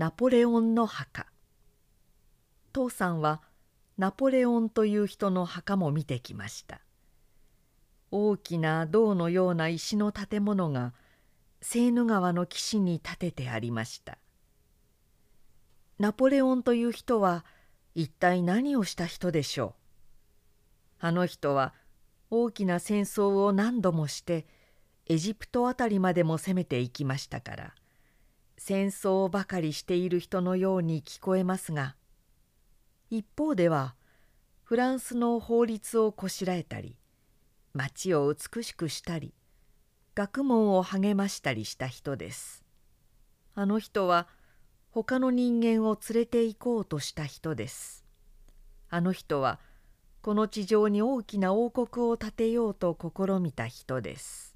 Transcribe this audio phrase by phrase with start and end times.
[0.00, 1.26] ナポレオンの墓。
[2.72, 3.42] 父さんは
[3.98, 6.80] ナポレオンという人の墓も見てきました。
[8.10, 10.94] 大きな銅のような石の建物が
[11.60, 14.16] セーヌ川の岸に建ててありました。
[15.98, 17.44] ナポレオンという人は
[17.94, 19.74] 一体何をした人でしょ
[21.02, 21.06] う？
[21.06, 21.74] あの人は
[22.30, 24.46] 大きな戦争を何度もして
[25.04, 27.74] エジプト辺りまでも攻めていきましたから
[28.62, 31.96] 戦争ばかりしている人のように聞こえますが
[33.08, 33.94] 一方では
[34.64, 36.94] フランスの法律をこしらえたり
[37.72, 39.32] 町を美しくしたり
[40.14, 42.62] 学問を励ましたりした人です。
[43.54, 44.28] あの人は
[44.90, 48.04] 他の人間を連れて行こうとした人です。
[48.90, 49.58] あの人は
[50.20, 54.49] この地上に大きな王国を建てようと試みた人です。